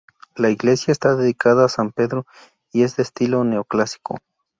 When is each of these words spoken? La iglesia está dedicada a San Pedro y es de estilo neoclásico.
La 0.35 0.49
iglesia 0.49 0.91
está 0.91 1.15
dedicada 1.15 1.65
a 1.65 1.69
San 1.69 1.91
Pedro 1.91 2.25
y 2.73 2.81
es 2.81 2.95
de 2.95 3.03
estilo 3.03 3.43
neoclásico. 3.43 4.17